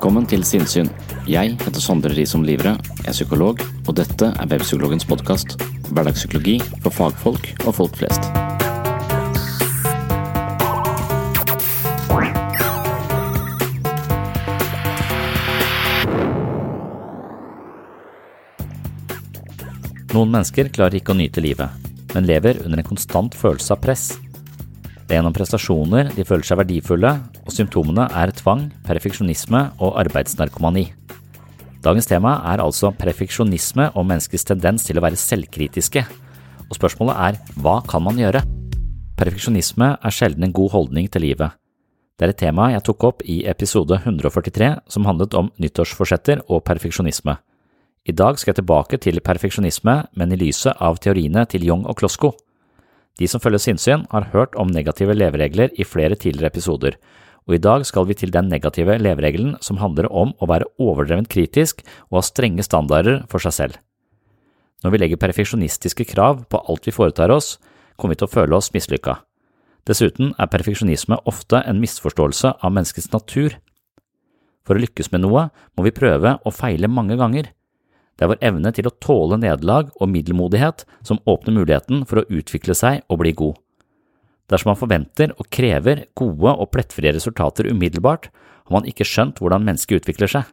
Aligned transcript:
Velkommen 0.00 0.24
til 0.24 0.40
Sinnsyn. 0.48 0.86
Jeg 1.28 1.58
heter 1.60 1.82
Sondre 1.84 2.08
Risom 2.16 2.40
Livre, 2.40 2.70
jeg 3.02 3.10
er 3.10 3.12
psykolog, 3.12 3.58
og 3.84 3.96
dette 3.98 4.30
er 4.32 4.46
Webpsykologens 4.48 5.04
podkast. 5.04 5.58
Hverdagspsykologi 5.90 6.54
for 6.80 6.88
fagfolk 6.88 7.50
og 7.66 7.74
folk 7.76 7.98
flest. 8.00 8.24
Noen 20.16 20.32
mennesker 20.32 20.72
klarer 20.72 20.96
ikke 21.02 21.12
å 21.12 21.20
nyte 21.20 21.44
livet, 21.44 21.92
men 22.16 22.24
lever 22.24 22.64
under 22.64 22.80
en 22.80 22.88
konstant 22.88 23.36
følelse 23.36 23.76
av 23.76 23.84
press. 23.84 24.08
Det 25.10 25.16
er 25.16 25.24
gjennom 25.24 25.34
prestasjoner 25.34 26.12
de 26.14 26.22
føler 26.22 26.46
seg 26.46 26.58
verdifulle, 26.60 27.10
og 27.42 27.50
symptomene 27.50 28.04
er 28.14 28.30
tvang, 28.38 28.68
perfeksjonisme 28.86 29.58
og 29.82 29.96
arbeidsnarkomani. 30.04 30.84
Dagens 31.82 32.06
tema 32.06 32.36
er 32.46 32.60
altså 32.62 32.92
perfeksjonisme 32.94 33.88
og 33.98 34.04
menneskets 34.06 34.46
tendens 34.46 34.84
til 34.86 35.00
å 35.00 35.02
være 35.02 35.18
selvkritiske, 35.18 36.04
og 36.62 36.78
spørsmålet 36.78 37.18
er 37.26 37.58
hva 37.58 37.80
kan 37.90 38.04
man 38.06 38.20
gjøre? 38.22 38.44
Perfeksjonisme 39.18 39.88
er 39.98 40.14
sjelden 40.14 40.46
en 40.46 40.54
god 40.54 40.70
holdning 40.76 41.08
til 41.10 41.26
livet. 41.26 41.58
Det 42.14 42.28
er 42.28 42.34
et 42.36 42.38
tema 42.44 42.68
jeg 42.70 42.84
tok 42.86 43.06
opp 43.08 43.24
i 43.26 43.40
episode 43.50 43.98
143 43.98 44.68
som 44.94 45.08
handlet 45.10 45.34
om 45.34 45.48
nyttårsforsetter 45.58 46.44
og 46.46 46.62
perfeksjonisme. 46.70 47.34
I 48.06 48.14
dag 48.14 48.38
skal 48.38 48.52
jeg 48.52 48.60
tilbake 48.60 49.02
til 49.02 49.18
perfeksjonisme, 49.26 49.96
men 50.14 50.30
i 50.30 50.38
lyset 50.38 50.78
av 50.78 51.02
teoriene 51.02 51.42
til 51.50 51.66
Young 51.66 51.82
og 51.90 51.98
Klosko. 51.98 52.30
De 53.18 53.28
som 53.28 53.42
følger 53.42 53.62
sinnssyn, 53.64 54.06
har 54.12 54.30
hørt 54.34 54.54
om 54.56 54.70
negative 54.70 55.16
leveregler 55.16 55.74
i 55.76 55.84
flere 55.84 56.16
tidligere 56.16 56.52
episoder, 56.52 56.96
og 57.48 57.56
i 57.56 57.62
dag 57.62 57.84
skal 57.88 58.06
vi 58.06 58.14
til 58.14 58.30
den 58.30 58.48
negative 58.52 58.98
leveregelen 59.00 59.56
som 59.64 59.80
handler 59.80 60.06
om 60.12 60.34
å 60.38 60.48
være 60.48 60.68
overdrevent 60.78 61.30
kritisk 61.32 61.82
og 62.10 62.20
ha 62.20 62.26
strenge 62.26 62.64
standarder 62.64 63.24
for 63.32 63.42
seg 63.42 63.56
selv. 63.56 63.80
Når 64.84 64.94
vi 64.94 65.00
legger 65.02 65.20
perfeksjonistiske 65.20 66.06
krav 66.12 66.44
på 66.48 66.60
alt 66.70 66.86
vi 66.86 66.94
foretar 66.94 67.32
oss, 67.34 67.58
kommer 67.96 68.14
vi 68.14 68.22
til 68.22 68.30
å 68.30 68.32
føle 68.32 68.56
oss 68.56 68.70
mislykka. 68.72 69.18
Dessuten 69.88 70.34
er 70.38 70.48
perfeksjonisme 70.52 71.18
ofte 71.28 71.60
en 71.66 71.80
misforståelse 71.82 72.54
av 72.60 72.72
menneskets 72.72 73.10
natur. 73.12 73.56
For 74.64 74.76
å 74.76 74.82
lykkes 74.84 75.10
med 75.12 75.24
noe 75.24 75.48
må 75.76 75.84
vi 75.86 75.96
prøve 75.96 76.36
og 76.44 76.56
feile 76.56 76.88
mange 76.88 77.16
ganger. 77.20 77.50
Det 78.20 78.26
er 78.26 78.34
vår 78.34 78.42
evne 78.44 78.68
til 78.76 78.84
å 78.84 78.92
tåle 79.00 79.38
nederlag 79.40 79.86
og 79.96 80.10
middelmodighet 80.12 80.82
som 81.08 81.22
åpner 81.24 81.54
muligheten 81.56 82.02
for 82.04 82.20
å 82.20 82.26
utvikle 82.28 82.76
seg 82.76 83.00
og 83.08 83.22
bli 83.22 83.32
god. 83.32 83.56
Dersom 84.52 84.74
man 84.74 84.76
forventer 84.76 85.32
og 85.38 85.48
krever 85.48 86.02
gode 86.20 86.52
og 86.52 86.68
plettfrie 86.74 87.14
resultater 87.16 87.70
umiddelbart, 87.72 88.28
har 88.68 88.76
man 88.76 88.84
ikke 88.84 89.08
skjønt 89.08 89.40
hvordan 89.40 89.64
mennesket 89.64 90.02
utvikler 90.02 90.28
seg. 90.34 90.52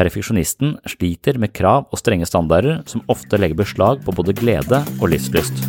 Perfeksjonisten 0.00 0.78
sliter 0.88 1.36
med 1.36 1.52
krav 1.52 1.92
og 1.92 2.00
strenge 2.00 2.24
standarder 2.24 2.80
som 2.88 3.04
ofte 3.12 3.36
legger 3.36 3.60
beslag 3.60 4.00
på 4.06 4.16
både 4.16 4.32
glede 4.40 4.80
og 4.96 5.12
livslyst. 5.12 5.66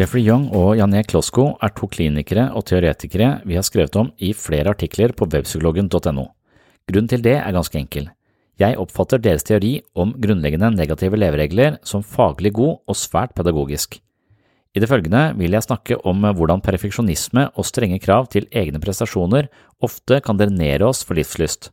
Jeffrey 0.00 0.24
Young 0.24 0.48
og 0.56 0.78
Jané 0.80 1.04
Klosko 1.04 1.50
er 1.60 1.76
to 1.76 1.84
klinikere 1.92 2.48
og 2.56 2.64
teoretikere 2.72 3.42
vi 3.44 3.60
har 3.60 3.66
skrevet 3.68 4.00
om 4.00 4.08
i 4.16 4.32
flere 4.32 4.72
artikler 4.72 5.12
på 5.12 5.28
webpsykologen.no. 5.28 6.30
Grunnen 6.90 7.10
til 7.10 7.22
det 7.22 7.36
er 7.38 7.54
ganske 7.54 7.78
enkel. 7.78 8.08
Jeg 8.60 8.76
oppfatter 8.80 9.20
deres 9.22 9.46
teori 9.46 9.76
om 9.94 10.10
grunnleggende 10.20 10.72
negative 10.74 11.16
leveregler 11.16 11.78
som 11.86 12.02
faglig 12.02 12.52
god 12.56 12.80
og 12.90 12.98
svært 12.98 13.32
pedagogisk. 13.36 14.00
I 14.74 14.82
det 14.82 14.88
følgende 14.90 15.22
vil 15.38 15.54
jeg 15.54 15.66
snakke 15.66 15.98
om 16.06 16.26
hvordan 16.36 16.62
perfeksjonisme 16.62 17.48
og 17.54 17.66
strenge 17.66 17.98
krav 18.02 18.28
til 18.34 18.46
egne 18.50 18.82
prestasjoner 18.82 19.48
ofte 19.82 20.20
kan 20.22 20.38
drenere 20.38 20.90
oss 20.90 21.02
for 21.06 21.18
livslyst. 21.18 21.70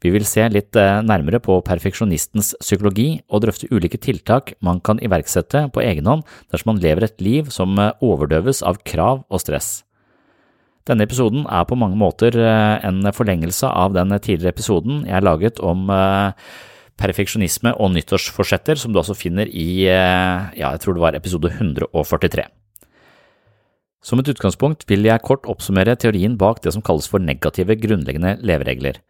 Vi 0.00 0.12
vil 0.12 0.24
se 0.24 0.46
litt 0.48 0.76
nærmere 1.04 1.42
på 1.44 1.58
perfeksjonistens 1.64 2.54
psykologi 2.62 3.20
og 3.28 3.44
drøfte 3.44 3.68
ulike 3.72 4.00
tiltak 4.00 4.54
man 4.64 4.80
kan 4.80 5.00
iverksette 5.04 5.66
på 5.74 5.84
egen 5.84 6.08
hånd 6.08 6.24
dersom 6.52 6.74
man 6.74 6.82
lever 6.84 7.08
et 7.08 7.20
liv 7.20 7.52
som 7.52 7.76
overdøves 7.76 8.62
av 8.64 8.80
krav 8.84 9.24
og 9.28 9.44
stress. 9.44 9.80
Denne 10.88 11.04
episoden 11.04 11.44
er 11.44 11.66
på 11.68 11.76
mange 11.78 11.98
måter 12.00 12.36
en 12.40 13.04
forlengelse 13.12 13.68
av 13.68 13.92
den 13.94 14.14
tidligere 14.18 14.54
episoden 14.54 15.04
jeg 15.04 15.18
har 15.18 15.26
laget 15.26 15.60
om 15.60 15.90
perfeksjonisme 17.00 17.74
og 17.80 17.92
nyttårsforsetter, 17.94 18.80
som 18.80 18.92
du 18.92 19.00
altså 19.00 19.16
finner 19.16 19.48
i, 19.48 19.84
ja, 19.84 20.48
jeg 20.56 20.80
tror 20.82 20.96
det 20.96 21.04
var 21.04 21.18
episode 21.18 21.52
143. 21.52 22.46
Som 24.00 24.22
et 24.22 24.30
utgangspunkt 24.32 24.86
vil 24.88 25.04
jeg 25.04 25.24
kort 25.24 25.44
oppsummere 25.48 25.96
teorien 26.00 26.38
bak 26.40 26.62
det 26.64 26.72
som 26.72 26.84
kalles 26.84 27.08
for 27.10 27.20
negative 27.20 27.76
grunnleggende 27.76 28.38
leveregler. 28.40 29.02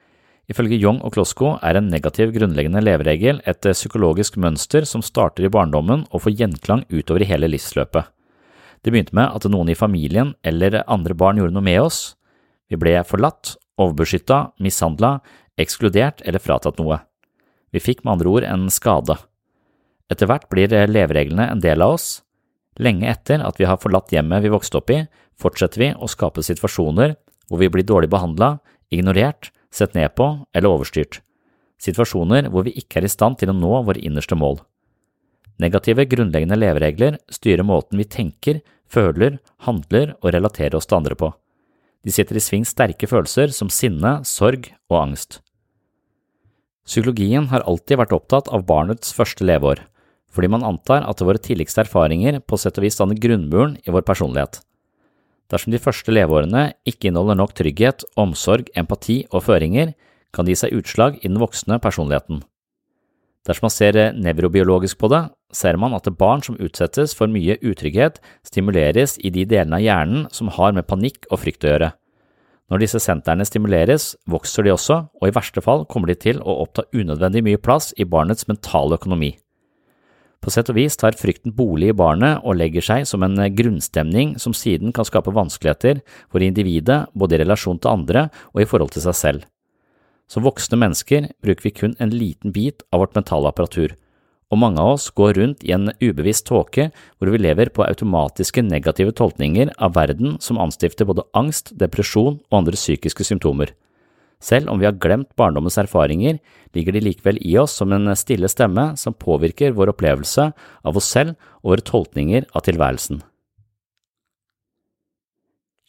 Ifølge 0.50 0.80
Young 0.82 0.98
og 1.06 1.14
Klosko 1.14 1.52
er 1.62 1.78
en 1.78 1.92
negativ 1.92 2.32
grunnleggende 2.34 2.82
leveregel 2.82 3.38
et 3.46 3.62
psykologisk 3.70 4.34
mønster 4.42 4.82
som 4.88 5.04
starter 5.06 5.46
i 5.46 5.52
barndommen 5.52 6.08
og 6.10 6.24
får 6.24 6.34
gjenklang 6.40 6.82
utover 6.90 7.22
i 7.22 7.28
hele 7.30 7.52
livsløpet. 7.52 8.10
Det 8.80 8.92
begynte 8.92 9.16
med 9.16 9.28
at 9.36 9.44
noen 9.52 9.68
i 9.68 9.76
familien 9.76 10.34
eller 10.46 10.82
andre 10.86 11.14
barn 11.14 11.40
gjorde 11.40 11.54
noe 11.56 11.66
med 11.66 11.80
oss. 11.82 12.14
Vi 12.70 12.78
ble 12.80 12.96
forlatt, 13.04 13.56
overbeskytta, 13.80 14.54
mishandla, 14.62 15.18
ekskludert 15.60 16.22
eller 16.24 16.40
fratatt 16.40 16.80
noe. 16.80 17.00
Vi 17.70 17.82
fikk 17.82 18.04
med 18.04 18.16
andre 18.16 18.32
ord 18.32 18.46
en 18.48 18.68
skade. 18.72 19.18
Etter 20.10 20.26
hvert 20.30 20.48
blir 20.50 20.72
levereglene 20.90 21.50
en 21.52 21.62
del 21.62 21.84
av 21.84 21.98
oss. 21.98 22.08
Lenge 22.80 23.10
etter 23.10 23.42
at 23.44 23.60
vi 23.60 23.68
har 23.68 23.80
forlatt 23.82 24.12
hjemmet 24.14 24.42
vi 24.42 24.52
vokste 24.52 24.80
opp 24.80 24.90
i, 24.94 25.04
fortsetter 25.40 25.82
vi 25.82 25.90
å 25.94 26.08
skape 26.10 26.42
situasjoner 26.44 27.16
hvor 27.50 27.60
vi 27.60 27.68
blir 27.72 27.86
dårlig 27.86 28.10
behandla, 28.10 28.58
ignorert, 28.90 29.50
sett 29.74 29.94
ned 29.94 30.14
på 30.18 30.32
eller 30.54 30.70
overstyrt. 30.70 31.20
Situasjoner 31.80 32.48
hvor 32.50 32.66
vi 32.66 32.74
ikke 32.78 33.00
er 33.00 33.06
i 33.06 33.12
stand 33.12 33.38
til 33.40 33.52
å 33.52 33.56
nå 33.56 33.82
våre 33.86 34.02
innerste 34.02 34.38
mål. 34.38 34.60
Negative, 35.60 36.06
grunnleggende 36.08 36.56
leveregler 36.56 37.18
styrer 37.32 37.66
måten 37.66 38.00
vi 38.00 38.08
tenker, 38.08 38.62
føler, 38.90 39.38
handler 39.66 40.14
og 40.22 40.32
relaterer 40.34 40.78
oss 40.78 40.88
til 40.88 41.00
andre 41.00 41.18
på. 41.18 41.30
De 42.06 42.12
setter 42.14 42.38
i 42.38 42.42
sving 42.42 42.64
sterke 42.64 43.08
følelser 43.10 43.52
som 43.52 43.68
sinne, 43.72 44.20
sorg 44.24 44.70
og 44.88 44.96
angst. 45.02 45.40
Psykologien 46.88 47.50
har 47.52 47.66
alltid 47.68 48.00
vært 48.00 48.14
opptatt 48.16 48.48
av 48.48 48.64
barnets 48.66 49.12
første 49.14 49.44
leveår, 49.44 49.84
fordi 50.32 50.48
man 50.50 50.64
antar 50.64 51.04
at 51.06 51.20
våre 51.22 51.42
tidligste 51.42 51.84
erfaringer 51.84 52.40
på 52.40 52.58
sett 52.58 52.80
og 52.80 52.86
vis 52.86 52.96
danner 52.98 53.20
grunnmuren 53.20 53.76
i 53.84 53.92
vår 53.92 54.06
personlighet. 54.08 54.62
Dersom 55.50 55.74
de 55.74 55.82
første 55.82 56.14
leveårene 56.14 56.70
ikke 56.88 57.10
inneholder 57.10 57.36
nok 57.36 57.52
trygghet, 57.58 58.06
omsorg, 58.18 58.70
empati 58.78 59.24
og 59.30 59.44
føringer, 59.48 59.92
kan 60.32 60.46
de 60.46 60.54
gi 60.54 60.62
seg 60.62 60.76
utslag 60.78 61.18
i 61.20 61.28
den 61.28 61.40
voksne 61.42 61.80
personligheten. 61.82 62.44
Dersom 63.48 63.66
man 63.66 63.72
ser 63.72 63.96
nevrobiologisk 64.20 64.98
på 65.00 65.08
det, 65.08 65.22
ser 65.56 65.78
man 65.80 65.94
at 65.96 66.08
barn 66.20 66.42
som 66.44 66.58
utsettes 66.60 67.14
for 67.16 67.30
mye 67.32 67.56
utrygghet, 67.64 68.20
stimuleres 68.46 69.16
i 69.18 69.32
de 69.32 69.46
delene 69.48 69.78
av 69.78 69.84
hjernen 69.84 70.26
som 70.34 70.52
har 70.52 70.76
med 70.76 70.88
panikk 70.90 71.24
og 71.30 71.40
frykt 71.42 71.64
å 71.64 71.72
gjøre. 71.72 71.90
Når 72.70 72.84
disse 72.84 73.00
sentrene 73.02 73.46
stimuleres, 73.48 74.12
vokser 74.30 74.66
de 74.66 74.74
også, 74.74 75.00
og 75.18 75.26
i 75.26 75.34
verste 75.34 75.62
fall 75.64 75.86
kommer 75.90 76.12
de 76.12 76.18
til 76.20 76.38
å 76.38 76.60
oppta 76.62 76.86
unødvendig 76.94 77.42
mye 77.48 77.62
plass 77.62 77.90
i 77.98 78.06
barnets 78.06 78.46
mentale 78.46 79.00
økonomi. 79.00 79.32
På 80.40 80.52
sett 80.52 80.70
og 80.72 80.78
vis 80.78 80.96
tar 80.96 81.18
frykten 81.20 81.52
bolig 81.52 81.90
i 81.90 81.96
barnet 81.96 82.44
og 82.46 82.56
legger 82.56 82.84
seg 82.84 83.08
som 83.08 83.26
en 83.26 83.42
grunnstemning 83.56 84.38
som 84.40 84.54
siden 84.56 84.94
kan 84.96 85.04
skape 85.04 85.34
vanskeligheter 85.36 86.00
for 86.30 86.44
individet 86.44 87.02
både 87.12 87.36
i 87.36 87.42
relasjon 87.42 87.80
til 87.80 87.92
andre 87.92 88.28
og 88.54 88.62
i 88.62 88.68
forhold 88.68 88.94
til 88.94 89.04
seg 89.04 89.18
selv. 89.18 89.42
Som 90.30 90.46
voksne 90.46 90.78
mennesker 90.78 91.32
bruker 91.42 91.66
vi 91.66 91.74
kun 91.74 91.96
en 91.98 92.12
liten 92.14 92.52
bit 92.54 92.84
av 92.94 93.02
vårt 93.02 93.16
mentale 93.18 93.50
apparatur, 93.50 93.96
og 94.50 94.58
mange 94.62 94.82
av 94.82 94.96
oss 94.96 95.08
går 95.14 95.34
rundt 95.38 95.64
i 95.66 95.72
en 95.74 95.90
ubevisst 96.02 96.46
tåke 96.46 96.88
hvor 97.18 97.30
vi 97.30 97.38
lever 97.38 97.70
på 97.74 97.82
automatiske 97.86 98.62
negative 98.66 99.14
tolkninger 99.18 99.72
av 99.78 99.94
verden 99.98 100.36
som 100.42 100.58
anstifter 100.62 101.06
både 101.06 101.26
angst, 101.38 101.72
depresjon 101.78 102.38
og 102.38 102.58
andre 102.60 102.78
psykiske 102.78 103.26
symptomer. 103.26 103.72
Selv 104.40 104.70
om 104.72 104.80
vi 104.80 104.86
har 104.88 104.96
glemt 104.96 105.28
barndommens 105.36 105.78
erfaringer, 105.82 106.38
ligger 106.74 106.96
de 106.96 107.02
likevel 107.04 107.38
i 107.44 107.56
oss 107.60 107.74
som 107.76 107.92
en 107.92 108.14
stille 108.16 108.48
stemme 108.48 108.94
som 108.98 109.14
påvirker 109.14 109.74
vår 109.76 109.92
opplevelse 109.92 110.46
av 110.82 110.96
oss 110.96 111.10
selv 111.10 111.36
og 111.60 111.74
våre 111.74 111.86
tolkninger 111.86 112.46
av 112.54 112.64
tilværelsen. 112.64 113.20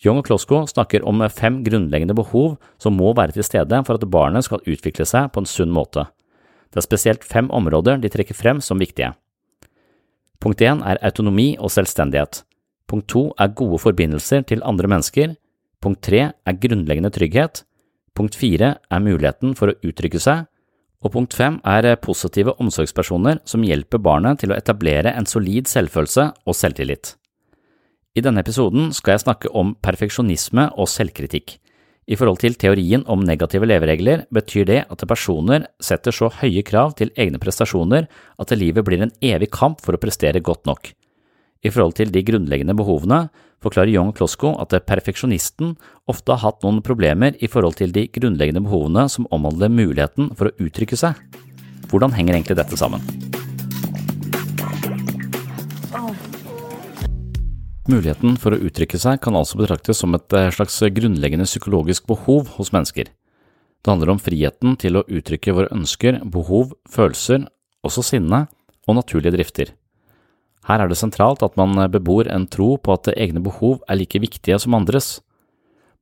Young 0.01 0.17
og 0.21 0.25
Klosko 0.25 0.63
snakker 0.65 1.03
om 1.05 1.21
fem 1.29 1.59
grunnleggende 1.65 2.15
behov 2.17 2.55
som 2.81 2.95
må 2.97 3.11
være 3.13 3.35
til 3.35 3.45
stede 3.45 3.83
for 3.85 3.99
at 3.99 4.09
barnet 4.09 4.47
skal 4.47 4.63
utvikle 4.65 5.05
seg 5.05 5.29
på 5.29 5.43
en 5.43 5.49
sunn 5.49 5.73
måte. 5.73 6.07
Det 6.71 6.81
er 6.81 6.87
spesielt 6.87 7.27
fem 7.27 7.51
områder 7.53 7.99
de 8.01 8.09
trekker 8.09 8.37
frem 8.37 8.61
som 8.65 8.81
viktige. 8.81 9.13
Punkt 10.41 10.61
1 10.61 10.81
er 10.89 11.01
autonomi 11.05 11.53
og 11.59 11.69
selvstendighet. 11.69 12.41
Punkt 12.89 13.11
2 13.13 13.21
er 13.37 13.53
gode 13.53 13.77
forbindelser 13.83 14.41
til 14.49 14.63
andre 14.65 14.89
mennesker. 14.89 15.35
Punkt 15.81 16.01
3 16.01 16.23
er 16.33 16.59
grunnleggende 16.65 17.13
trygghet. 17.13 17.61
Punkt 18.17 18.35
4 18.35 18.73
er 18.89 19.05
muligheten 19.05 19.53
for 19.55 19.69
å 19.69 19.77
uttrykke 19.85 20.19
seg. 20.19 20.47
Og 21.01 21.13
punkt 21.13 21.37
5 21.37 21.61
er 21.65 21.93
positive 22.01 22.57
omsorgspersoner 22.61 23.41
som 23.45 23.63
hjelper 23.65 24.01
barnet 24.01 24.41
til 24.41 24.53
å 24.53 24.57
etablere 24.57 25.13
en 25.13 25.29
solid 25.29 25.69
selvfølelse 25.69 26.31
og 26.45 26.57
selvtillit. 26.57 27.15
I 28.11 28.19
denne 28.19 28.41
episoden 28.43 28.89
skal 28.91 29.15
jeg 29.15 29.23
snakke 29.23 29.49
om 29.55 29.69
perfeksjonisme 29.79 30.65
og 30.75 30.89
selvkritikk. 30.91 31.53
I 32.11 32.17
forhold 32.19 32.41
til 32.41 32.57
teorien 32.59 33.05
om 33.07 33.21
negative 33.23 33.69
leveregler 33.69 34.25
betyr 34.35 34.65
det 34.67 34.79
at 34.91 35.05
personer 35.07 35.69
setter 35.79 36.11
så 36.11 36.27
høye 36.41 36.63
krav 36.67 36.97
til 36.99 37.13
egne 37.15 37.39
prestasjoner 37.39 38.09
at 38.11 38.51
livet 38.57 38.83
blir 38.83 39.05
en 39.05 39.15
evig 39.23 39.47
kamp 39.55 39.79
for 39.79 39.95
å 39.95 40.01
prestere 40.01 40.43
godt 40.43 40.67
nok. 40.67 40.91
I 41.63 41.71
forhold 41.71 41.95
til 42.01 42.11
de 42.11 42.25
grunnleggende 42.25 42.75
behovene 42.75 43.29
forklarer 43.63 43.93
Young 43.93 44.11
Klosko 44.17 44.57
at 44.59 44.75
perfeksjonisten 44.89 45.77
ofte 46.11 46.35
har 46.35 46.43
hatt 46.43 46.65
noen 46.65 46.83
problemer 46.83 47.37
i 47.39 47.47
forhold 47.47 47.79
til 47.79 47.95
de 47.95 48.09
grunnleggende 48.11 48.65
behovene 48.65 49.07
som 49.13 49.29
omhandler 49.31 49.71
muligheten 49.71 50.33
for 50.35 50.49
å 50.49 50.57
uttrykke 50.59 50.99
seg. 50.99 51.15
Hvordan 51.87 52.17
henger 52.17 52.35
egentlig 52.35 52.59
dette 52.59 52.75
sammen? 52.75 53.30
Muligheten 57.89 58.35
for 58.37 58.53
å 58.53 58.59
uttrykke 58.61 58.99
seg 59.01 59.17
kan 59.23 59.33
altså 59.33 59.57
betraktes 59.57 59.97
som 60.03 60.13
et 60.13 60.33
eh, 60.37 60.51
slags 60.53 60.75
grunnleggende 60.93 61.47
psykologisk 61.49 62.05
behov 62.11 62.51
hos 62.59 62.69
mennesker. 62.75 63.07
Det 63.81 63.89
handler 63.89 64.11
om 64.13 64.19
friheten 64.21 64.75
til 64.77 64.99
å 64.99 65.05
uttrykke 65.09 65.55
våre 65.57 65.71
ønsker, 65.73 66.19
behov, 66.29 66.75
følelser, 66.85 67.47
også 67.81 68.03
sinne 68.05 68.43
og 68.85 68.99
naturlige 68.99 69.33
drifter. 69.33 69.71
Her 70.69 70.83
er 70.83 70.91
det 70.91 70.99
sentralt 70.99 71.41
at 71.41 71.57
man 71.57 71.73
bebor 71.89 72.29
en 72.29 72.45
tro 72.45 72.75
på 72.77 72.93
at 72.93 73.09
egne 73.15 73.41
behov 73.41 73.79
er 73.89 73.97
like 73.97 74.21
viktige 74.21 74.59
som 74.61 74.77
andres. 74.77 75.15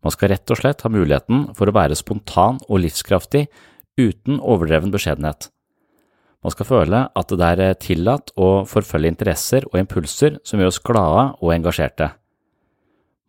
Man 0.03 0.11
skal 0.11 0.33
rett 0.33 0.51
og 0.51 0.59
slett 0.59 0.83
ha 0.83 0.91
muligheten 0.91 1.47
for 1.55 1.71
å 1.71 1.77
være 1.79 1.95
spontan 1.95 2.59
og 2.67 2.83
livskraftig 2.83 3.45
uten 3.95 4.43
overdreven 4.43 4.91
beskjedenhet. 4.91 5.47
Man 6.39 6.53
skal 6.55 6.67
føle 6.69 7.01
at 7.19 7.33
det 7.35 7.47
er 7.49 7.79
tillatt 7.81 8.31
å 8.39 8.63
forfølge 8.69 9.11
interesser 9.11 9.65
og 9.71 9.79
impulser 9.81 10.37
som 10.47 10.61
gjør 10.61 10.71
oss 10.71 10.79
glade 10.79 11.25
og 11.41 11.51
engasjerte. 11.55 12.13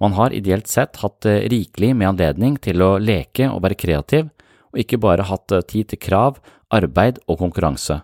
Man 0.00 0.14
har 0.16 0.32
ideelt 0.32 0.70
sett 0.70 1.00
hatt 1.02 1.26
rikelig 1.26 1.90
med 1.92 2.12
anledning 2.12 2.54
til 2.62 2.80
å 2.82 2.94
leke 3.02 3.50
og 3.50 3.64
være 3.66 3.76
kreativ, 3.76 4.30
og 4.70 4.78
ikke 4.78 5.00
bare 5.02 5.26
hatt 5.26 5.52
tid 5.68 5.90
til 5.90 6.00
krav, 6.00 6.38
arbeid 6.70 7.18
og 7.26 7.40
konkurranse. 7.42 7.98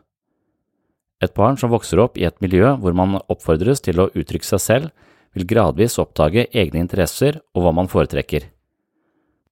Et 1.23 1.33
barn 1.33 1.57
som 1.57 1.71
vokser 1.73 2.03
opp 2.03 2.19
i 2.21 2.27
et 2.29 2.37
miljø 2.45 2.75
hvor 2.83 2.93
man 2.93 3.17
oppfordres 3.23 3.81
til 3.87 4.03
å 4.03 4.11
uttrykke 4.11 4.45
seg 4.45 4.61
selv, 4.61 4.91
vil 5.37 5.47
gradvis 5.49 5.97
oppdage 6.03 6.49
egne 6.53 6.83
interesser 6.83 7.39
og 7.55 7.65
hva 7.65 7.73
man 7.79 7.89
foretrekker. 7.93 8.51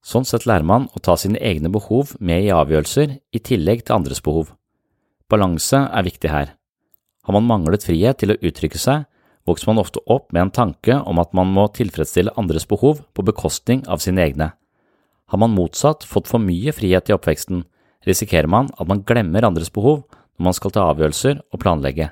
Sånn 0.04 0.26
sett 0.28 0.44
lærer 0.48 0.66
man 0.68 0.90
å 0.92 1.00
ta 1.00 1.16
sine 1.16 1.40
egne 1.40 1.70
behov 1.72 2.12
med 2.20 2.44
i 2.44 2.52
avgjørelser 2.52 3.16
i 3.32 3.40
tillegg 3.40 3.86
til 3.86 3.96
andres 3.96 4.20
behov. 4.24 4.52
Balanse 5.30 5.78
er 5.88 6.04
viktig 6.04 6.30
her. 6.30 6.54
Har 7.24 7.32
man 7.36 7.46
manglet 7.48 7.86
frihet 7.86 8.18
til 8.20 8.34
å 8.34 8.38
uttrykke 8.38 8.80
seg, 8.80 9.06
vokser 9.48 9.70
man 9.70 9.80
ofte 9.80 10.02
opp 10.10 10.32
med 10.32 10.46
en 10.46 10.54
tanke 10.58 10.98
om 11.00 11.20
at 11.20 11.32
man 11.36 11.52
må 11.52 11.66
tilfredsstille 11.72 12.34
andres 12.40 12.66
behov 12.68 13.00
på 13.16 13.24
bekostning 13.24 13.84
av 13.88 14.02
sine 14.04 14.24
egne. 14.24 14.50
Har 15.32 15.40
man 15.40 15.54
motsatt 15.56 16.04
fått 16.04 16.28
for 16.28 16.42
mye 16.42 16.72
frihet 16.76 17.08
i 17.08 17.16
oppveksten, 17.16 17.64
risikerer 18.04 18.50
man 18.50 18.68
at 18.76 18.88
man 18.88 19.02
glemmer 19.08 19.46
andres 19.48 19.72
behov 19.72 20.04
når 20.36 20.48
man 20.48 20.56
skal 20.56 20.74
ta 20.74 20.84
avgjørelser 20.90 21.40
og 21.40 21.60
planlegge. 21.62 22.10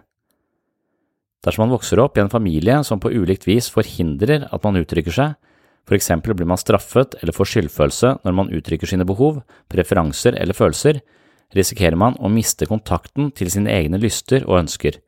Dersom 1.43 1.67
man 1.67 1.75
vokser 1.75 2.00
opp 2.00 2.17
i 2.17 2.23
en 2.23 2.32
familie 2.32 2.79
som 2.87 3.00
på 3.03 3.11
ulikt 3.12 3.49
vis 3.49 3.69
forhindrer 3.73 4.47
at 4.49 4.62
man 4.64 4.79
uttrykker 4.79 5.12
seg, 5.12 5.35
for 5.82 5.99
eksempel 5.99 6.37
blir 6.38 6.47
man 6.47 6.61
straffet 6.61 7.17
eller 7.19 7.35
får 7.35 7.50
skyldfølelse 7.53 8.12
når 8.23 8.37
man 8.38 8.53
uttrykker 8.55 8.88
sine 8.88 9.05
behov, 9.05 9.43
preferanser 9.69 10.38
eller 10.38 10.56
følelser, 10.56 11.00
risikerer 11.56 11.99
man 11.99 12.16
å 12.20 12.31
miste 12.32 12.69
kontakten 12.69 13.31
til 13.37 13.50
sine 13.52 13.72
egne 13.72 14.00
lyster 14.00 14.46
og 14.49 14.62
ønsker. 14.62 14.99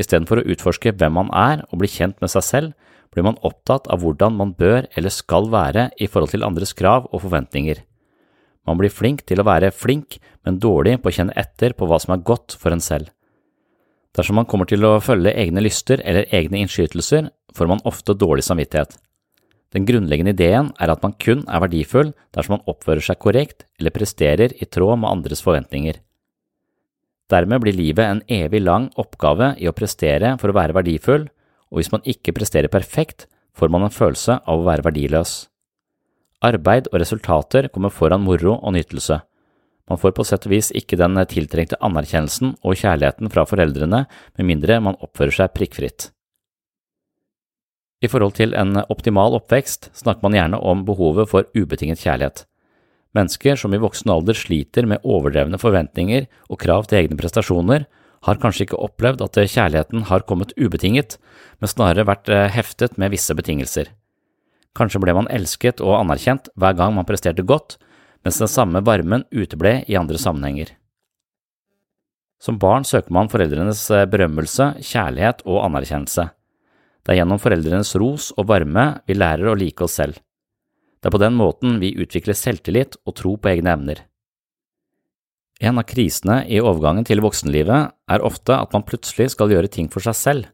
Istedenfor 0.00 0.40
å 0.40 0.46
utforske 0.50 0.92
hvem 0.92 1.14
man 1.20 1.30
er 1.30 1.62
og 1.70 1.80
bli 1.82 1.90
kjent 1.90 2.20
med 2.22 2.32
seg 2.32 2.46
selv, 2.46 2.72
blir 3.14 3.26
man 3.26 3.38
opptatt 3.46 3.86
av 3.92 4.02
hvordan 4.02 4.34
man 4.34 4.54
bør 4.58 4.88
eller 4.98 5.12
skal 5.14 5.46
være 5.52 5.88
i 6.02 6.08
forhold 6.10 6.34
til 6.34 6.46
andres 6.46 6.74
krav 6.74 7.06
og 7.12 7.22
forventninger. 7.22 7.84
Man 8.66 8.80
blir 8.80 8.90
flink 8.90 9.22
til 9.28 9.38
å 9.38 9.46
være 9.46 9.70
flink, 9.76 10.18
men 10.42 10.58
dårlig 10.58 10.96
på 11.02 11.12
å 11.12 11.14
kjenne 11.14 11.36
etter 11.38 11.76
på 11.76 11.86
hva 11.86 12.00
som 12.02 12.14
er 12.14 12.24
godt 12.26 12.56
for 12.58 12.74
en 12.74 12.82
selv. 12.82 13.12
Dersom 14.14 14.38
man 14.38 14.48
kommer 14.50 14.66
til 14.70 14.84
å 14.86 15.00
følge 15.02 15.34
egne 15.34 15.62
lyster 15.62 16.02
eller 16.02 16.28
egne 16.34 16.62
innskytelser, 16.62 17.28
får 17.54 17.70
man 17.70 17.82
ofte 17.86 18.16
dårlig 18.18 18.46
samvittighet. 18.46 18.96
Den 19.74 19.86
grunnleggende 19.88 20.34
ideen 20.36 20.70
er 20.78 20.92
at 20.92 21.02
man 21.02 21.16
kun 21.18 21.42
er 21.50 21.62
verdifull 21.64 22.12
dersom 22.34 22.56
man 22.56 22.66
oppfører 22.70 23.02
seg 23.02 23.18
korrekt 23.22 23.66
eller 23.80 23.94
presterer 23.94 24.54
i 24.54 24.68
tråd 24.70 25.00
med 25.02 25.10
andres 25.10 25.42
forventninger. 25.42 25.98
Dermed 27.32 27.64
blir 27.64 27.74
livet 27.74 28.04
en 28.04 28.22
evig 28.30 28.60
lang 28.62 28.90
oppgave 29.00 29.54
i 29.58 29.66
å 29.66 29.74
prestere 29.74 30.36
for 30.38 30.52
å 30.52 30.56
være 30.56 30.76
verdifull, 30.76 31.26
og 31.72 31.80
hvis 31.80 31.90
man 31.90 32.04
ikke 32.06 32.36
presterer 32.36 32.70
perfekt, 32.70 33.26
får 33.56 33.72
man 33.72 33.86
en 33.86 33.94
følelse 33.94 34.38
av 34.44 34.60
å 34.60 34.66
være 34.68 34.84
verdiløs. 34.86 35.34
Arbeid 36.44 36.90
og 36.92 37.00
resultater 37.00 37.70
kommer 37.72 37.90
foran 37.94 38.22
moro 38.22 38.58
og 38.60 38.76
nytelse. 38.76 39.22
Man 39.90 40.00
får 40.00 40.14
på 40.16 40.24
sett 40.28 40.46
og 40.46 40.52
vis 40.54 40.70
ikke 40.76 40.98
den 41.00 41.18
tiltrengte 41.28 41.80
anerkjennelsen 41.84 42.54
og 42.62 42.78
kjærligheten 42.78 43.32
fra 43.32 43.44
foreldrene 43.48 44.04
med 44.06 44.48
mindre 44.48 44.78
man 44.84 45.00
oppfører 45.00 45.34
seg 45.42 45.56
prikkfritt. 45.56 46.13
I 48.04 48.08
forhold 48.10 48.34
til 48.36 48.52
en 48.58 48.76
optimal 48.92 49.36
oppvekst 49.38 49.88
snakker 49.96 50.26
man 50.26 50.36
gjerne 50.36 50.60
om 50.60 50.82
behovet 50.84 51.30
for 51.30 51.48
ubetinget 51.56 52.02
kjærlighet. 52.04 52.44
Mennesker 53.14 53.56
som 53.56 53.72
i 53.72 53.80
voksen 53.80 54.10
alder 54.12 54.36
sliter 54.36 54.88
med 54.90 55.04
overdrevne 55.06 55.60
forventninger 55.62 56.26
og 56.50 56.60
krav 56.60 56.88
til 56.90 57.00
egne 57.00 57.16
prestasjoner, 57.16 57.86
har 58.24 58.40
kanskje 58.40 58.64
ikke 58.66 58.80
opplevd 58.80 59.22
at 59.24 59.36
kjærligheten 59.36 60.06
har 60.08 60.24
kommet 60.28 60.54
ubetinget, 60.56 61.18
men 61.60 61.70
snarere 61.70 62.06
vært 62.08 62.30
eh, 62.32 62.48
heftet 62.52 62.96
med 63.00 63.12
visse 63.12 63.34
betingelser. 63.36 63.90
Kanskje 64.74 65.00
ble 65.04 65.14
man 65.14 65.28
elsket 65.30 65.82
og 65.84 65.98
anerkjent 66.00 66.48
hver 66.58 66.76
gang 66.78 66.96
man 66.96 67.06
presterte 67.06 67.44
godt, 67.44 67.76
mens 68.24 68.40
den 68.40 68.50
samme 68.50 68.80
varmen 68.84 69.26
uteble 69.28 69.82
i 69.86 69.98
andre 70.00 70.18
sammenhenger. 70.18 70.72
Som 72.40 72.56
barn 72.60 72.88
søker 72.88 73.12
man 73.14 73.30
foreldrenes 73.32 73.84
eh, 73.92 74.08
berømmelse, 74.08 74.72
kjærlighet 74.80 75.44
og 75.44 75.62
anerkjennelse. 75.68 76.30
Det 77.04 77.12
er 77.12 77.20
gjennom 77.20 77.40
foreldrenes 77.40 77.92
ros 78.00 78.30
og 78.38 78.48
varme 78.48 78.86
vi 79.04 79.16
lærer 79.16 79.50
å 79.50 79.58
like 79.60 79.84
oss 79.84 79.98
selv. 80.00 80.16
Det 81.04 81.10
er 81.10 81.12
på 81.12 81.20
den 81.20 81.36
måten 81.36 81.76
vi 81.82 81.92
utvikler 82.00 82.36
selvtillit 82.36 82.96
og 83.04 83.16
tro 83.18 83.34
på 83.36 83.50
egne 83.50 83.74
evner. 83.76 83.98
En 85.60 85.78
av 85.78 85.84
krisene 85.86 86.40
i 86.48 86.62
overgangen 86.64 87.04
til 87.06 87.20
voksenlivet 87.22 87.92
er 88.10 88.24
ofte 88.24 88.56
at 88.56 88.72
man 88.72 88.86
plutselig 88.88 89.34
skal 89.34 89.52
gjøre 89.52 89.70
ting 89.70 89.90
for 89.92 90.02
seg 90.02 90.16
selv. 90.16 90.48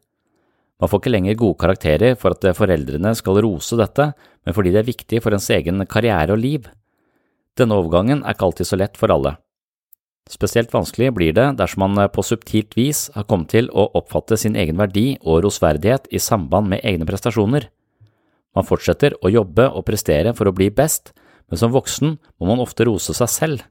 Man 0.81 0.91
får 0.91 1.01
ikke 1.01 1.13
lenger 1.13 1.39
gode 1.39 1.59
karakterer 1.61 2.17
for 2.19 2.35
at 2.35 2.45
foreldrene 2.57 3.13
skal 3.15 3.39
rose 3.45 3.77
dette, 3.79 4.11
men 4.43 4.55
fordi 4.57 4.73
det 4.73 4.81
er 4.81 4.91
viktig 4.91 5.21
for 5.23 5.33
ens 5.37 5.49
egen 5.55 5.85
karriere 5.87 6.35
og 6.35 6.41
liv. 6.41 6.67
Denne 7.57 7.77
overgangen 7.79 8.25
er 8.25 8.35
ikke 8.35 8.49
alltid 8.49 8.69
så 8.69 8.79
lett 8.81 8.99
for 8.99 9.13
alle. 9.13 9.37
Spesielt 10.29 10.71
vanskelig 10.73 11.09
blir 11.15 11.33
det 11.33 11.47
dersom 11.57 11.87
man 11.87 12.09
på 12.13 12.23
subtilt 12.23 12.75
vis 12.77 13.09
har 13.15 13.25
kommet 13.29 13.49
til 13.51 13.69
å 13.73 13.87
oppfatte 13.97 14.37
sin 14.37 14.55
egen 14.55 14.77
verdi 14.77 15.17
og 15.21 15.41
rosverdighet 15.45 16.07
i 16.11 16.21
samband 16.21 16.69
med 16.71 16.85
egne 16.85 17.07
prestasjoner. 17.09 17.67
Man 18.55 18.67
fortsetter 18.67 19.15
å 19.23 19.31
jobbe 19.31 19.67
og 19.71 19.85
prestere 19.87 20.33
for 20.37 20.47
å 20.47 20.55
bli 20.55 20.69
best, 20.69 21.13
men 21.49 21.59
som 21.59 21.73
voksen 21.73 22.15
må 22.39 22.47
man 22.47 22.61
ofte 22.63 22.85
rose 22.87 23.15
seg 23.17 23.31
selv. 23.31 23.65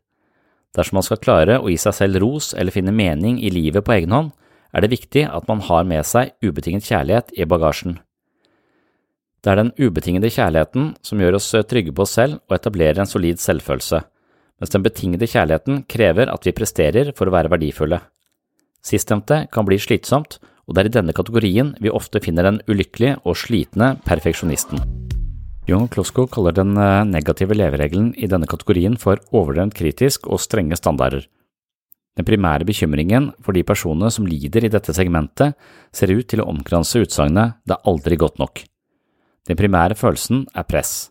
Dersom 0.76 1.00
man 1.00 1.06
skal 1.06 1.20
klare 1.22 1.58
å 1.58 1.70
gi 1.70 1.78
seg 1.80 1.96
selv 1.96 2.20
ros 2.22 2.52
eller 2.54 2.74
finne 2.74 2.94
mening 2.94 3.40
i 3.42 3.50
livet 3.50 3.84
på 3.84 3.96
egen 3.96 4.14
hånd, 4.14 4.30
er 4.70 4.84
det 4.84 4.92
viktig 4.92 5.24
at 5.26 5.48
man 5.50 5.62
har 5.66 5.86
med 5.88 6.06
seg 6.06 6.34
ubetinget 6.44 6.86
kjærlighet 6.86 7.32
i 7.34 7.46
bagasjen. 7.48 7.98
Det 9.40 9.50
er 9.50 9.58
den 9.62 9.72
ubetingede 9.80 10.30
kjærligheten 10.30 10.94
som 11.02 11.20
gjør 11.20 11.38
oss 11.38 11.48
trygge 11.66 11.94
på 11.96 12.04
oss 12.04 12.14
selv 12.18 12.38
og 12.46 12.58
etablerer 12.58 13.00
en 13.00 13.08
solid 13.08 13.40
selvfølelse, 13.40 14.02
mens 14.60 14.72
den 14.74 14.84
betingede 14.84 15.28
kjærligheten 15.30 15.84
krever 15.90 16.30
at 16.32 16.46
vi 16.46 16.54
presterer 16.56 17.12
for 17.16 17.28
å 17.28 17.34
være 17.34 17.50
verdifulle. 17.52 18.02
Sistnevnte 18.84 19.46
kan 19.52 19.66
bli 19.68 19.80
slitsomt, 19.80 20.38
og 20.68 20.76
det 20.76 20.84
er 20.84 20.90
i 20.90 20.96
denne 21.00 21.16
kategorien 21.16 21.74
vi 21.82 21.92
ofte 21.92 22.22
finner 22.22 22.46
den 22.46 22.60
ulykkelige 22.70 23.18
og 23.24 23.36
slitne 23.40 23.96
perfeksjonisten. 24.06 24.84
Jon 25.68 25.90
Klosko 25.90 26.24
kaller 26.30 26.54
den 26.56 26.72
eh, 26.78 27.02
negative 27.06 27.54
leveregelen 27.54 28.12
i 28.18 28.28
denne 28.30 28.48
kategorien 28.50 28.96
for 28.98 29.20
overdrevent 29.30 29.76
kritisk 29.76 30.26
og 30.30 30.40
strenge 30.42 30.78
standarder. 30.78 31.26
Den 32.18 32.26
primære 32.26 32.66
bekymringen 32.66 33.30
for 33.44 33.54
de 33.56 33.62
personene 33.66 34.10
som 34.12 34.26
lider 34.26 34.66
i 34.66 34.72
dette 34.72 34.94
segmentet, 34.96 35.54
ser 35.94 36.10
ut 36.10 36.26
til 36.28 36.42
å 36.42 36.48
omkranse 36.50 37.04
utsagnet 37.04 37.60
det 37.64 37.76
er 37.76 37.90
aldri 37.90 38.18
godt 38.18 38.40
nok. 38.42 38.64
Den 39.48 39.58
primære 39.58 39.96
følelsen 39.98 40.44
er 40.54 40.66
press. 40.68 41.10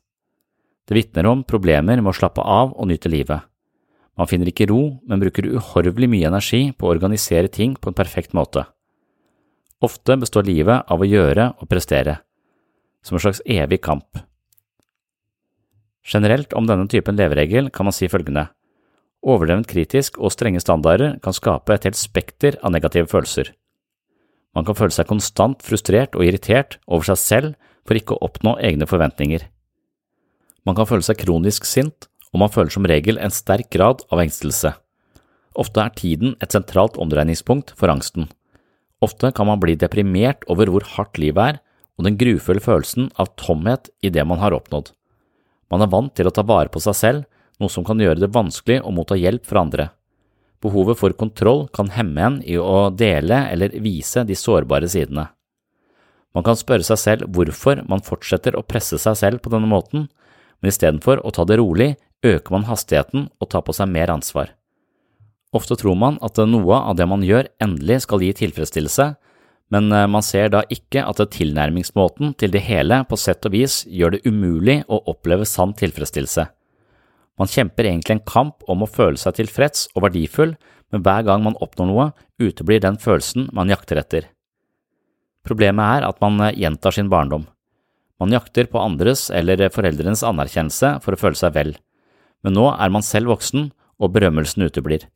Det 0.90 0.98
vitner 0.98 1.28
om 1.30 1.44
problemer 1.46 2.00
med 2.02 2.10
å 2.10 2.18
slappe 2.18 2.42
av 2.42 2.72
og 2.74 2.88
nyte 2.90 3.12
livet. 3.14 3.46
Man 4.18 4.28
finner 4.28 4.50
ikke 4.50 4.66
ro, 4.72 4.98
men 5.06 5.22
bruker 5.22 5.46
uhorvelig 5.46 6.10
mye 6.10 6.28
energi 6.32 6.72
på 6.74 6.88
å 6.88 6.96
organisere 6.96 7.52
ting 7.54 7.76
på 7.78 7.92
en 7.92 7.98
perfekt 7.98 8.34
måte. 8.34 8.66
Ofte 9.86 10.18
består 10.20 10.50
livet 10.50 10.90
av 10.90 11.00
å 11.00 11.08
gjøre 11.08 11.52
og 11.62 11.70
prestere, 11.70 12.18
som 13.06 13.16
en 13.16 13.24
slags 13.24 13.44
evig 13.46 13.80
kamp. 13.86 14.18
Generelt 16.10 16.58
om 16.58 16.66
denne 16.66 16.90
typen 16.90 17.16
leveregel 17.20 17.70
kan 17.70 17.86
man 17.86 17.94
si 17.94 18.10
følgende. 18.10 18.48
Overdrevent 19.22 19.70
kritisk 19.70 20.18
og 20.18 20.34
strenge 20.34 20.64
standarder 20.64 21.20
kan 21.22 21.38
skape 21.38 21.76
et 21.76 21.86
helt 21.86 22.00
spekter 22.00 22.58
av 22.64 22.74
negative 22.74 23.12
følelser. 23.12 23.54
Man 24.58 24.66
kan 24.66 24.76
føle 24.76 24.96
seg 24.96 25.08
konstant 25.08 25.62
frustrert 25.62 26.18
og 26.18 26.26
irritert 26.26 26.80
over 26.88 27.12
seg 27.12 27.22
selv 27.22 27.72
for 27.86 28.00
ikke 28.00 28.18
å 28.18 28.26
oppnå 28.26 28.58
egne 28.66 28.90
forventninger. 28.90 29.46
Man 30.70 30.78
kan 30.78 30.86
føle 30.86 31.02
seg 31.02 31.18
kronisk 31.24 31.66
sint, 31.66 32.06
og 32.30 32.44
man 32.44 32.52
føler 32.54 32.70
som 32.70 32.86
regel 32.86 33.18
en 33.18 33.34
sterk 33.34 33.72
grad 33.74 34.04
av 34.14 34.22
engstelse. 34.22 34.76
Ofte 35.58 35.82
er 35.82 35.96
tiden 35.98 36.36
et 36.46 36.54
sentralt 36.54 37.00
omdreiningspunkt 37.02 37.74
for 37.80 37.90
angsten. 37.90 38.28
Ofte 39.02 39.32
kan 39.34 39.50
man 39.50 39.58
bli 39.64 39.74
deprimert 39.82 40.46
over 40.46 40.70
hvor 40.70 40.86
hardt 40.94 41.18
livet 41.18 41.56
er, 41.56 41.58
og 41.98 42.06
den 42.06 42.20
grufulle 42.22 42.62
følelsen 42.62 43.10
av 43.18 43.32
tomhet 43.42 43.90
i 44.06 44.12
det 44.14 44.22
man 44.30 44.38
har 44.44 44.54
oppnådd. 44.54 44.92
Man 45.74 45.82
er 45.82 45.90
vant 45.90 46.14
til 46.14 46.30
å 46.30 46.34
ta 46.36 46.46
vare 46.46 46.70
på 46.70 46.84
seg 46.86 47.00
selv, 47.00 47.26
noe 47.58 47.74
som 47.74 47.84
kan 47.88 47.98
gjøre 47.98 48.22
det 48.22 48.30
vanskelig 48.38 48.78
å 48.86 48.94
motta 48.94 49.18
hjelp 49.18 49.50
fra 49.50 49.66
andre. 49.66 49.90
Behovet 50.62 51.02
for 51.02 51.18
kontroll 51.18 51.66
kan 51.74 51.90
hemme 51.96 52.24
en 52.28 52.40
i 52.46 52.60
å 52.62 52.92
dele 52.94 53.42
eller 53.50 53.74
vise 53.82 54.22
de 54.28 54.38
sårbare 54.38 54.88
sidene. 54.92 55.32
Man 56.38 56.46
kan 56.46 56.60
spørre 56.60 56.86
seg 56.86 57.02
selv 57.02 57.34
hvorfor 57.34 57.82
man 57.90 58.06
fortsetter 58.06 58.54
å 58.54 58.64
presse 58.64 59.02
seg 59.02 59.18
selv 59.18 59.42
på 59.42 59.50
denne 59.50 59.72
måten, 59.72 60.08
men 60.60 60.72
istedenfor 60.72 61.24
å 61.26 61.34
ta 61.36 61.46
det 61.48 61.60
rolig, 61.60 61.94
øker 62.26 62.56
man 62.56 62.68
hastigheten 62.68 63.30
og 63.40 63.50
tar 63.52 63.64
på 63.66 63.76
seg 63.76 63.92
mer 63.92 64.12
ansvar. 64.12 64.54
Ofte 65.56 65.80
tror 65.80 65.98
man 65.98 66.20
at 66.26 66.38
noe 66.46 66.78
av 66.78 66.98
det 67.00 67.08
man 67.10 67.24
gjør 67.26 67.48
endelig 67.64 68.04
skal 68.06 68.22
gi 68.22 68.34
tilfredsstillelse, 68.44 69.08
men 69.74 69.92
eh, 69.94 70.08
man 70.10 70.26
ser 70.26 70.52
da 70.54 70.64
ikke 70.70 71.04
at 71.06 71.22
tilnærmingsmåten 71.34 72.36
til 72.38 72.54
det 72.54 72.64
hele 72.66 73.04
på 73.10 73.18
sett 73.18 73.46
og 73.46 73.54
vis 73.54 73.84
gjør 73.86 74.16
det 74.16 74.24
umulig 74.26 74.82
å 74.90 75.02
oppleve 75.10 75.48
sann 75.50 75.76
tilfredsstillelse. 75.78 76.46
Man 77.40 77.48
kjemper 77.48 77.88
egentlig 77.88 78.18
en 78.18 78.28
kamp 78.28 78.66
om 78.68 78.84
å 78.84 78.90
føle 78.90 79.18
seg 79.18 79.38
tilfreds 79.38 79.88
og 79.96 80.04
verdifull, 80.10 80.58
men 80.92 81.06
hver 81.06 81.24
gang 81.28 81.46
man 81.46 81.58
oppnår 81.62 81.88
noe, 81.88 82.10
uteblir 82.42 82.82
den 82.84 82.98
følelsen 83.00 83.48
man 83.56 83.70
jakter 83.72 84.02
etter. 84.02 84.28
Problemet 85.46 86.00
er 86.00 86.10
at 86.10 86.20
man 86.22 86.42
eh, 86.44 86.58
gjentar 86.60 86.94
sin 86.94 87.10
barndom. 87.10 87.48
Man 88.20 88.34
jakter 88.36 88.68
på 88.68 88.82
andres 88.82 89.30
eller 89.32 89.70
foreldrenes 89.72 90.26
anerkjennelse 90.28 90.98
for 91.04 91.16
å 91.16 91.20
føle 91.20 91.40
seg 91.40 91.56
vel, 91.56 91.74
men 92.44 92.56
nå 92.56 92.68
er 92.72 92.92
man 92.92 93.06
selv 93.06 93.32
voksen, 93.34 93.72
og 94.00 94.14
berømmelsen 94.16 94.64
uteblir. 94.64 95.10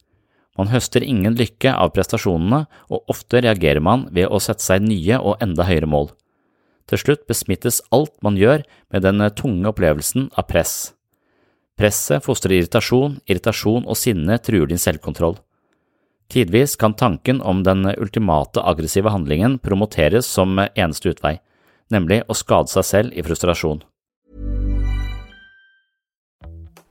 Man 0.60 0.70
høster 0.70 1.04
ingen 1.04 1.38
lykke 1.40 1.72
av 1.72 1.94
prestasjonene, 1.96 2.66
og 2.92 3.08
ofte 3.10 3.40
reagerer 3.42 3.82
man 3.82 4.06
ved 4.14 4.28
å 4.28 4.42
sette 4.44 4.64
seg 4.64 4.84
nye 4.84 5.18
og 5.20 5.40
enda 5.42 5.66
høyere 5.66 5.90
mål. 5.90 6.12
Til 6.92 7.00
slutt 7.00 7.24
besmittes 7.32 7.80
alt 7.96 8.14
man 8.26 8.36
gjør 8.38 8.66
med 8.92 9.06
den 9.08 9.24
tunge 9.40 9.72
opplevelsen 9.72 10.28
av 10.36 10.50
press. 10.52 10.94
Presset 11.80 12.22
fostrer 12.26 12.60
irritasjon, 12.60 13.18
irritasjon 13.26 13.88
og 13.88 13.98
sinne 13.98 14.38
truer 14.44 14.68
din 14.70 14.82
selvkontroll. 14.82 15.40
Tidvis 16.30 16.76
kan 16.80 16.94
tanken 16.98 17.42
om 17.42 17.64
den 17.66 17.88
ultimate 17.96 18.62
aggressive 18.62 19.10
handlingen 19.14 19.58
promoteres 19.64 20.28
som 20.30 20.60
eneste 20.60 21.16
utvei, 21.16 21.38
nemlig 21.94 22.24
å 22.28 22.38
skade 22.38 22.72
seg 22.74 22.88
selv 22.90 23.18
i 23.18 23.24
frustrasjon. 23.26 23.84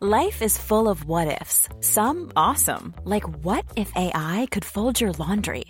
Life 0.03 0.43
is 0.43 0.59
full 0.59 0.89
of 0.89 1.05
what 1.05 1.31
ifs. 1.41 1.69
Some 1.81 2.33
awesome, 2.35 2.95
like 3.05 3.29
what 3.45 3.65
if 3.77 3.93
AI 3.95 4.49
could 4.51 4.65
fold 4.65 5.01
your 5.01 5.13
laundry? 5.13 5.67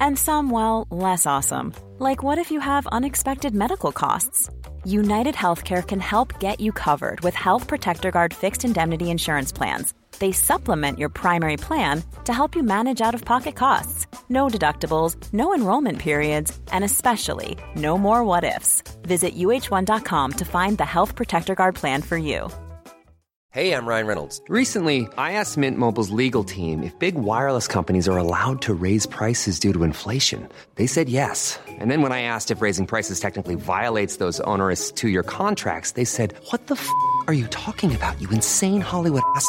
And 0.00 0.18
some, 0.18 0.50
well, 0.50 0.86
less 0.90 1.24
awesome, 1.24 1.72
like 1.98 2.22
what 2.22 2.38
if 2.38 2.50
you 2.50 2.58
have 2.60 2.86
unexpected 2.88 3.54
medical 3.54 3.92
costs? 3.92 4.50
United 4.84 5.34
Healthcare 5.34 5.86
can 5.86 6.00
help 6.00 6.40
get 6.40 6.60
you 6.60 6.72
covered 6.72 7.20
with 7.20 7.34
Health 7.34 7.68
Protector 7.68 8.10
Guard 8.10 8.34
fixed 8.34 8.64
indemnity 8.64 9.10
insurance 9.10 9.52
plans 9.52 9.94
they 10.18 10.32
supplement 10.32 10.98
your 10.98 11.08
primary 11.08 11.56
plan 11.56 12.02
to 12.24 12.32
help 12.32 12.54
you 12.56 12.62
manage 12.62 13.00
out 13.00 13.14
of 13.14 13.24
pocket 13.24 13.54
costs. 13.54 14.06
No 14.28 14.48
deductibles, 14.48 15.16
no 15.32 15.54
enrollment 15.54 15.98
periods, 15.98 16.56
and 16.72 16.84
especially 16.84 17.56
no 17.74 17.98
more 17.98 18.22
what 18.22 18.44
ifs. 18.44 18.82
Visit 19.02 19.36
uh1.com 19.36 20.32
to 20.32 20.44
find 20.44 20.78
the 20.78 20.84
Health 20.84 21.14
Protector 21.16 21.54
Guard 21.54 21.74
plan 21.74 22.02
for 22.02 22.16
you. 22.16 22.48
Hey, 23.56 23.72
I'm 23.72 23.86
Ryan 23.86 24.06
Reynolds. 24.06 24.42
Recently, 24.50 25.08
I 25.16 25.32
asked 25.32 25.56
Mint 25.56 25.78
Mobile's 25.78 26.10
legal 26.10 26.44
team 26.44 26.82
if 26.82 26.92
big 26.98 27.14
wireless 27.14 27.66
companies 27.66 28.06
are 28.06 28.18
allowed 28.18 28.60
to 28.62 28.74
raise 28.74 29.06
prices 29.06 29.58
due 29.58 29.72
to 29.72 29.82
inflation. 29.82 30.46
They 30.74 30.86
said 30.86 31.08
yes. 31.08 31.58
And 31.66 31.90
then 31.90 32.02
when 32.02 32.12
I 32.12 32.20
asked 32.20 32.50
if 32.50 32.60
raising 32.60 32.86
prices 32.86 33.18
technically 33.18 33.54
violates 33.54 34.18
those 34.18 34.40
onerous 34.40 34.92
two 34.92 35.08
year 35.08 35.22
contracts, 35.22 35.92
they 35.92 36.04
said, 36.04 36.34
What 36.50 36.66
the 36.66 36.74
f 36.74 36.86
are 37.28 37.32
you 37.32 37.46
talking 37.46 37.94
about, 37.96 38.20
you 38.20 38.28
insane 38.28 38.82
Hollywood 38.82 39.22
ass? 39.34 39.48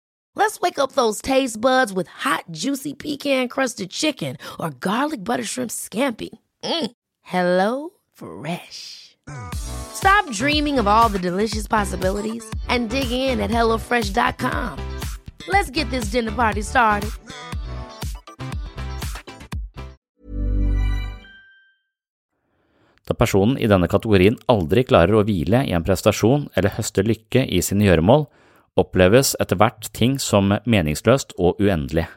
Let's 0.33 0.61
wake 0.61 0.79
up 0.79 0.93
those 0.93 1.21
taste 1.21 1.59
buds 1.59 1.91
with 1.91 2.07
hot, 2.07 2.45
juicy 2.51 2.93
pecan 2.93 3.49
crusted 3.49 3.89
chicken 3.89 4.37
or 4.59 4.69
garlic 4.69 5.23
butter 5.23 5.43
shrimp 5.43 5.71
scampi. 5.71 6.29
Mm. 6.63 6.91
Hello 7.21 7.89
Fresh. 8.13 9.17
Stop 9.53 10.29
dreaming 10.31 10.79
of 10.79 10.87
all 10.87 11.09
the 11.09 11.19
delicious 11.19 11.67
possibilities 11.67 12.43
and 12.69 12.89
dig 12.89 13.11
in 13.11 13.39
at 13.39 13.51
HelloFresh.com. 13.51 14.99
Let's 15.47 15.69
get 15.69 15.89
this 15.89 16.11
dinner 16.11 16.31
party 16.31 16.61
started. 16.61 17.11
Da 23.07 23.15
personen 23.17 23.57
i 23.59 23.67
denne 23.67 23.89
kategorien 23.91 24.37
aldri 24.47 24.85
klarer 24.87 25.19
å 25.19 25.25
hvile 25.27 25.65
i 25.67 25.73
en 25.75 25.83
prestasjon 25.83 26.47
eller 26.55 26.71
høste 26.77 27.03
lykke 27.03 27.43
i 27.43 27.59
sine 27.65 27.89
gjøremål, 27.89 28.29
oppleves 28.79 29.35
etter 29.41 29.59
hvert 29.59 29.89
ting 29.95 30.17
som 30.19 30.53
meningsløst 30.65 31.35
og 31.37 31.59
uendelig. 31.61 32.07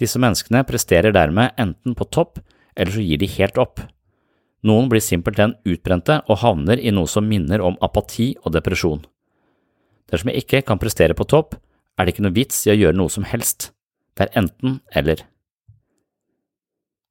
Disse 0.00 0.18
menneskene 0.18 0.64
presterer 0.66 1.14
dermed 1.14 1.54
enten 1.60 1.94
på 1.94 2.06
topp, 2.10 2.40
eller 2.74 2.90
så 2.90 3.02
gir 3.04 3.20
de 3.22 3.30
helt 3.36 3.58
opp. 3.62 3.82
Noen 4.64 4.88
blir 4.90 5.02
simpelthen 5.04 5.54
utbrente 5.68 6.22
og 6.24 6.40
havner 6.40 6.80
i 6.80 6.90
noe 6.94 7.06
som 7.10 7.26
minner 7.28 7.62
om 7.62 7.76
apati 7.84 8.32
og 8.42 8.56
depresjon. 8.56 9.04
Dersom 10.10 10.32
jeg 10.32 10.44
ikke 10.44 10.64
kan 10.66 10.80
prestere 10.80 11.14
på 11.16 11.26
topp, 11.28 11.54
er 11.94 12.04
det 12.04 12.14
ikke 12.14 12.24
noe 12.26 12.34
vits 12.34 12.64
i 12.66 12.72
å 12.72 12.78
gjøre 12.78 12.98
noe 12.98 13.12
som 13.12 13.26
helst. 13.28 13.70
Det 14.16 14.26
er 14.26 14.40
enten 14.40 14.80
eller. 14.96 15.22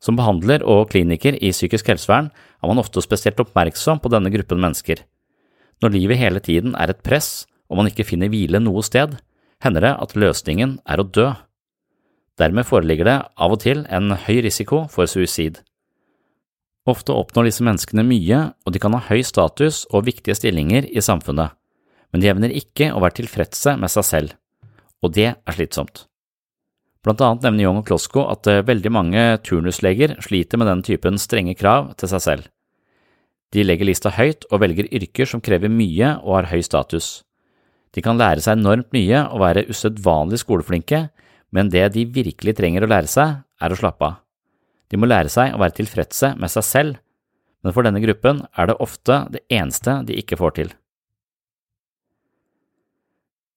Som 0.03 0.17
behandler 0.19 0.65
og 0.67 0.89
kliniker 0.91 1.37
i 1.39 1.53
psykisk 1.55 1.87
helsevern 1.93 2.27
er 2.33 2.67
man 2.67 2.81
ofte 2.81 3.01
spesielt 3.05 3.39
oppmerksom 3.39 4.01
på 4.03 4.11
denne 4.11 4.31
gruppen 4.33 4.59
mennesker. 4.59 4.99
Når 5.79 5.95
livet 5.95 6.19
hele 6.19 6.41
tiden 6.43 6.75
er 6.75 6.91
et 6.91 7.03
press 7.05 7.45
og 7.73 7.79
man 7.81 7.89
ikke 7.89 8.05
finner 8.05 8.29
hvile 8.29 8.61
noe 8.61 8.83
sted, 8.85 9.17
hender 9.65 9.87
det 9.87 9.93
at 10.05 10.13
løsningen 10.13 10.77
er 10.85 11.01
å 11.01 11.07
dø. 11.09 11.31
Dermed 12.37 12.69
foreligger 12.69 13.09
det 13.09 13.17
av 13.33 13.55
og 13.55 13.63
til 13.65 13.81
en 13.89 14.13
høy 14.13 14.43
risiko 14.45 14.83
for 14.93 15.09
suicid. 15.09 15.63
Ofte 16.85 17.15
oppnår 17.15 17.47
disse 17.47 17.65
menneskene 17.65 18.05
mye, 18.05 18.39
og 18.61 18.75
de 18.75 18.81
kan 18.83 18.93
ha 18.93 19.01
høy 19.09 19.23
status 19.25 19.85
og 19.89 20.05
viktige 20.05 20.35
stillinger 20.37 20.85
i 20.85 21.01
samfunnet, 21.01 21.57
men 22.13 22.21
de 22.21 22.29
evner 22.29 22.53
ikke 22.53 22.91
å 22.93 23.01
være 23.01 23.23
tilfredse 23.23 23.77
med 23.79 23.89
seg 23.89 24.05
selv, 24.05 24.33
og 25.01 25.15
det 25.17 25.31
er 25.33 25.55
slitsomt. 25.57 26.05
Blant 27.03 27.19
annet 27.23 27.43
nevner 27.43 27.65
Young 27.65 27.81
og 27.81 27.87
Klosko 27.89 28.27
at 28.31 28.47
eh, 28.47 28.63
veldig 28.63 28.91
mange 28.95 29.23
turnusleger 29.43 30.15
sliter 30.23 30.59
med 30.59 30.69
den 30.71 30.83
typen 30.87 31.19
strenge 31.19 31.55
krav 31.59 31.91
til 31.99 32.11
seg 32.13 32.23
selv. 32.23 32.45
De 33.53 33.65
legger 33.65 33.89
lista 33.89 34.13
høyt 34.15 34.47
og 34.49 34.61
velger 34.63 34.87
yrker 34.87 35.27
som 35.29 35.43
krever 35.43 35.71
mye 35.71 36.15
og 36.23 36.37
har 36.39 36.49
høy 36.53 36.63
status. 36.65 37.21
De 37.93 38.01
kan 38.01 38.17
lære 38.17 38.41
seg 38.41 38.57
enormt 38.57 38.89
mye 38.95 39.21
og 39.29 39.41
være 39.43 39.67
usedvanlig 39.69 40.41
skoleflinke, 40.41 41.07
men 41.53 41.69
det 41.69 41.85
de 41.93 42.07
virkelig 42.09 42.55
trenger 42.57 42.85
å 42.85 42.89
lære 42.89 43.11
seg, 43.11 43.41
er 43.61 43.73
å 43.73 43.77
slappe 43.77 44.07
av. 44.07 44.19
De 44.89 44.99
må 44.99 45.09
lære 45.09 45.29
seg 45.31 45.53
å 45.53 45.59
være 45.61 45.77
tilfredse 45.79 46.33
med 46.37 46.51
seg 46.53 46.65
selv, 46.65 46.97
men 47.63 47.73
for 47.75 47.85
denne 47.85 48.01
gruppen 48.03 48.43
er 48.59 48.69
det 48.69 48.79
ofte 48.83 49.23
det 49.33 49.43
eneste 49.53 50.01
de 50.07 50.17
ikke 50.19 50.37
får 50.41 50.57
til. 50.57 50.73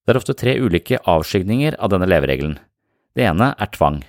Det 0.07 0.13
er 0.13 0.19
ofte 0.21 0.37
tre 0.39 0.53
ulike 0.63 1.01
avskygninger 1.03 1.75
av 1.83 1.91
denne 1.91 2.07
leveregelen. 2.07 2.55
Det 3.17 3.25
ene 3.27 3.49
er 3.59 3.73
tvang. 3.73 3.99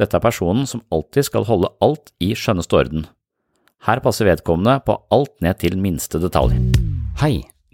Dette 0.00 0.18
er 0.18 0.24
personen 0.24 0.66
som 0.66 0.82
alltid 0.94 1.28
skal 1.28 1.46
holde 1.46 1.70
alt 1.84 2.10
i 2.18 2.32
skjønneste 2.34 2.74
orden. 2.74 3.06
Her 3.86 4.02
passer 4.02 4.26
vedkommende 4.26 4.80
på 4.82 4.96
alt 5.14 5.36
ned 5.44 5.60
til 5.62 5.78
minste 5.78 6.18
detalj. 6.18 6.56
Hei, 7.22 7.44